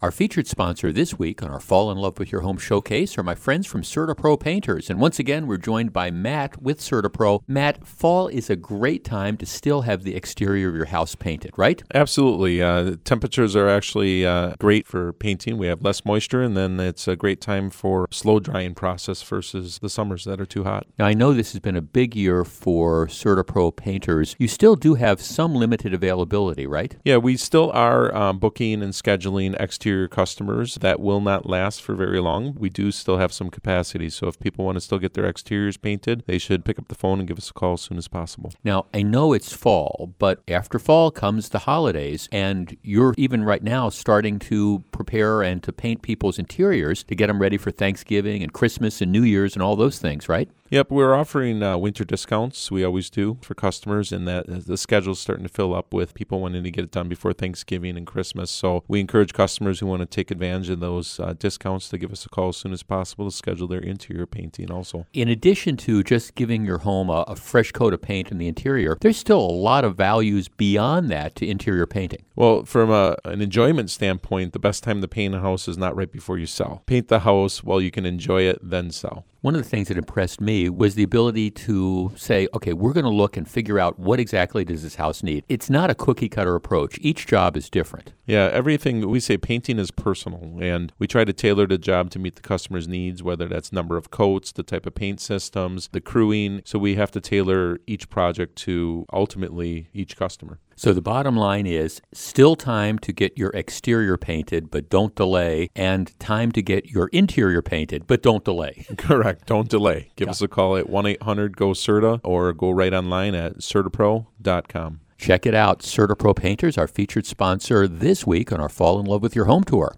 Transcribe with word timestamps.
Our 0.00 0.12
featured 0.12 0.46
sponsor 0.46 0.92
this 0.92 1.18
week 1.18 1.42
on 1.42 1.50
our 1.50 1.58
Fall 1.58 1.90
in 1.90 1.98
Love 1.98 2.20
with 2.20 2.30
Your 2.30 2.42
Home 2.42 2.56
showcase 2.56 3.18
are 3.18 3.24
my 3.24 3.34
friends 3.34 3.66
from 3.66 3.82
CertaPro 3.82 4.38
Painters. 4.38 4.88
And 4.88 5.00
once 5.00 5.18
again, 5.18 5.48
we're 5.48 5.56
joined 5.56 5.92
by 5.92 6.12
Matt 6.12 6.62
with 6.62 6.78
CertaPro. 6.78 7.42
Matt, 7.48 7.84
fall 7.84 8.28
is 8.28 8.48
a 8.48 8.54
great 8.54 9.02
time 9.02 9.36
to 9.38 9.44
still 9.44 9.80
have 9.80 10.04
the 10.04 10.14
exterior 10.14 10.68
of 10.68 10.76
your 10.76 10.84
house 10.84 11.16
painted, 11.16 11.50
right? 11.56 11.82
Absolutely. 11.92 12.62
Uh, 12.62 12.94
temperatures 13.02 13.56
are 13.56 13.68
actually 13.68 14.24
uh, 14.24 14.52
great 14.60 14.86
for 14.86 15.14
painting. 15.14 15.58
We 15.58 15.66
have 15.66 15.82
less 15.82 16.04
moisture, 16.04 16.44
and 16.44 16.56
then 16.56 16.78
it's 16.78 17.08
a 17.08 17.16
great 17.16 17.40
time 17.40 17.68
for 17.68 18.06
slow 18.12 18.38
drying 18.38 18.76
process 18.76 19.20
versus 19.24 19.80
the 19.80 19.88
summers 19.88 20.22
that 20.26 20.40
are 20.40 20.46
too 20.46 20.62
hot. 20.62 20.86
Now, 20.96 21.06
I 21.06 21.14
know 21.14 21.32
this 21.32 21.50
has 21.54 21.60
been 21.60 21.74
a 21.74 21.82
big 21.82 22.14
year 22.14 22.44
for 22.44 23.08
CertaPro 23.08 23.74
Painters. 23.74 24.36
You 24.38 24.46
still 24.46 24.76
do 24.76 24.94
have 24.94 25.20
some 25.20 25.56
limited 25.56 25.92
availability, 25.92 26.68
right? 26.68 26.96
Yeah, 27.04 27.16
we 27.16 27.36
still 27.36 27.72
are 27.72 28.14
um, 28.14 28.38
booking 28.38 28.80
and 28.80 28.92
scheduling 28.92 29.60
exterior 29.60 29.87
customers. 30.08 30.74
That 30.74 31.00
will 31.00 31.20
not 31.20 31.46
last 31.46 31.80
for 31.80 31.94
very 31.94 32.20
long. 32.20 32.54
We 32.58 32.68
do 32.68 32.90
still 32.90 33.16
have 33.16 33.32
some 33.32 33.48
capacity. 33.48 34.10
So 34.10 34.26
if 34.26 34.38
people 34.38 34.64
want 34.64 34.76
to 34.76 34.80
still 34.80 34.98
get 34.98 35.14
their 35.14 35.26
exteriors 35.26 35.76
painted, 35.78 36.24
they 36.26 36.38
should 36.38 36.64
pick 36.64 36.78
up 36.78 36.88
the 36.88 36.94
phone 36.94 37.20
and 37.20 37.28
give 37.28 37.38
us 37.38 37.48
a 37.50 37.54
call 37.54 37.74
as 37.74 37.80
soon 37.80 37.96
as 37.96 38.08
possible. 38.08 38.52
Now, 38.62 38.86
I 38.92 39.02
know 39.02 39.32
it's 39.32 39.52
fall, 39.52 40.14
but 40.18 40.42
after 40.46 40.78
fall 40.78 41.10
comes 41.10 41.48
the 41.48 41.60
holidays, 41.60 42.28
and 42.30 42.76
you're 42.82 43.14
even 43.16 43.44
right 43.44 43.62
now 43.62 43.88
starting 43.88 44.38
to 44.40 44.84
prepare 44.98 45.42
and 45.42 45.62
to 45.62 45.72
paint 45.72 46.02
people's 46.02 46.38
interiors 46.38 47.04
to 47.04 47.14
get 47.14 47.28
them 47.28 47.40
ready 47.40 47.56
for 47.56 47.70
Thanksgiving 47.70 48.42
and 48.42 48.52
Christmas 48.52 49.00
and 49.00 49.12
New 49.12 49.22
Year's 49.22 49.54
and 49.54 49.62
all 49.62 49.76
those 49.76 49.98
things, 49.98 50.28
right? 50.28 50.50
Yep, 50.70 50.90
we're 50.90 51.14
offering 51.14 51.62
uh, 51.62 51.78
winter 51.78 52.04
discounts. 52.04 52.70
We 52.70 52.84
always 52.84 53.08
do 53.08 53.38
for 53.40 53.54
customers, 53.54 54.12
and 54.12 54.28
that 54.28 54.50
uh, 54.50 54.60
the 54.66 54.76
schedule's 54.76 55.18
starting 55.18 55.46
to 55.46 55.52
fill 55.52 55.74
up 55.74 55.94
with 55.94 56.12
people 56.12 56.40
wanting 56.40 56.62
to 56.62 56.70
get 56.70 56.84
it 56.84 56.90
done 56.90 57.08
before 57.08 57.32
Thanksgiving 57.32 57.96
and 57.96 58.06
Christmas. 58.06 58.50
So 58.50 58.84
we 58.86 59.00
encourage 59.00 59.32
customers 59.32 59.80
who 59.80 59.86
want 59.86 60.00
to 60.00 60.06
take 60.06 60.30
advantage 60.30 60.68
of 60.68 60.80
those 60.80 61.18
uh, 61.20 61.32
discounts 61.38 61.88
to 61.88 61.96
give 61.96 62.12
us 62.12 62.26
a 62.26 62.28
call 62.28 62.50
as 62.50 62.58
soon 62.58 62.74
as 62.74 62.82
possible 62.82 63.24
to 63.24 63.34
schedule 63.34 63.66
their 63.66 63.80
interior 63.80 64.26
painting. 64.26 64.70
Also, 64.70 65.06
in 65.14 65.28
addition 65.28 65.78
to 65.78 66.02
just 66.02 66.34
giving 66.34 66.66
your 66.66 66.78
home 66.78 67.08
a, 67.08 67.24
a 67.28 67.36
fresh 67.36 67.72
coat 67.72 67.94
of 67.94 68.02
paint 68.02 68.30
in 68.30 68.36
the 68.36 68.46
interior, 68.46 68.98
there's 69.00 69.16
still 69.16 69.40
a 69.40 69.56
lot 69.68 69.86
of 69.86 69.96
values 69.96 70.48
beyond 70.48 71.10
that 71.10 71.34
to 71.36 71.48
interior 71.48 71.86
painting. 71.86 72.24
Well, 72.36 72.66
from 72.66 72.90
a, 72.90 73.16
an 73.24 73.40
enjoyment 73.40 73.88
standpoint, 73.88 74.52
the 74.52 74.58
best 74.58 74.84
time 74.88 75.00
to 75.02 75.08
paint 75.08 75.34
a 75.34 75.40
house 75.40 75.68
is 75.68 75.76
not 75.76 75.94
right 75.94 76.10
before 76.10 76.38
you 76.38 76.46
sell. 76.46 76.82
Paint 76.86 77.08
the 77.08 77.20
house 77.20 77.62
while 77.62 77.80
you 77.80 77.90
can 77.90 78.06
enjoy 78.06 78.42
it, 78.42 78.58
then 78.62 78.90
sell. 78.90 79.26
One 79.48 79.54
of 79.54 79.62
the 79.62 79.68
things 79.70 79.88
that 79.88 79.96
impressed 79.96 80.42
me 80.42 80.68
was 80.68 80.94
the 80.94 81.02
ability 81.02 81.50
to 81.52 82.12
say, 82.16 82.48
okay, 82.52 82.74
we're 82.74 82.92
going 82.92 83.04
to 83.04 83.10
look 83.10 83.34
and 83.34 83.48
figure 83.48 83.78
out 83.78 83.98
what 83.98 84.20
exactly 84.20 84.62
does 84.62 84.82
this 84.82 84.96
house 84.96 85.22
need. 85.22 85.42
It's 85.48 85.70
not 85.70 85.88
a 85.88 85.94
cookie 85.94 86.28
cutter 86.28 86.54
approach. 86.54 86.98
Each 87.00 87.26
job 87.26 87.56
is 87.56 87.70
different. 87.70 88.12
Yeah, 88.26 88.50
everything 88.52 89.08
we 89.08 89.20
say 89.20 89.38
painting 89.38 89.78
is 89.78 89.90
personal 89.90 90.58
and 90.60 90.92
we 90.98 91.06
try 91.06 91.24
to 91.24 91.32
tailor 91.32 91.66
the 91.66 91.78
job 91.78 92.10
to 92.10 92.18
meet 92.18 92.36
the 92.36 92.42
customer's 92.42 92.86
needs, 92.86 93.22
whether 93.22 93.48
that's 93.48 93.72
number 93.72 93.96
of 93.96 94.10
coats, 94.10 94.52
the 94.52 94.62
type 94.62 94.84
of 94.84 94.94
paint 94.94 95.18
systems, 95.18 95.88
the 95.92 96.02
crewing. 96.02 96.60
So 96.66 96.78
we 96.78 96.96
have 96.96 97.10
to 97.12 97.20
tailor 97.22 97.78
each 97.86 98.10
project 98.10 98.54
to 98.56 99.06
ultimately 99.14 99.88
each 99.94 100.14
customer. 100.14 100.58
So 100.78 100.92
the 100.92 101.02
bottom 101.02 101.36
line 101.36 101.66
is 101.66 102.00
still 102.12 102.54
time 102.54 103.00
to 103.00 103.12
get 103.12 103.36
your 103.36 103.50
exterior 103.50 104.16
painted, 104.16 104.70
but 104.70 104.88
don't 104.88 105.12
delay, 105.12 105.70
and 105.74 106.16
time 106.20 106.52
to 106.52 106.62
get 106.62 106.86
your 106.86 107.08
interior 107.08 107.62
painted, 107.62 108.06
but 108.06 108.22
don't 108.22 108.44
delay. 108.44 108.86
Correct. 108.96 109.37
Don't 109.46 109.68
delay. 109.68 110.10
Give 110.16 110.26
yeah. 110.26 110.30
us 110.30 110.42
a 110.42 110.48
call 110.48 110.76
at 110.76 110.88
1 110.88 111.06
800 111.06 111.56
GO 111.56 111.70
CERTA 111.70 112.20
or 112.24 112.52
go 112.52 112.70
right 112.70 112.92
online 112.92 113.34
at 113.34 113.58
CertaPro.com. 113.58 115.00
Check 115.18 115.46
it 115.46 115.54
out. 115.54 115.80
CertaPro 115.80 116.36
Painters, 116.36 116.78
our 116.78 116.86
featured 116.86 117.26
sponsor 117.26 117.88
this 117.88 118.26
week 118.26 118.52
on 118.52 118.60
our 118.60 118.68
Fall 118.68 119.00
in 119.00 119.06
Love 119.06 119.22
with 119.22 119.34
Your 119.34 119.46
Home 119.46 119.64
tour. 119.64 119.96